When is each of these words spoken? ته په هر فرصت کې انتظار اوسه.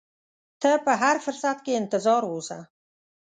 ته 0.61 0.71
په 0.85 0.91
هر 1.01 1.15
فرصت 1.25 1.57
کې 1.65 1.79
انتظار 1.81 2.21
اوسه. 2.31 2.59